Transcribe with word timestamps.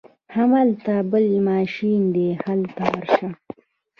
هغلته 0.35 0.93
بل 1.11 1.25
ماشین 1.47 2.01
دی 2.13 2.29
هلته 2.43 2.83
ورشه. 2.91 3.29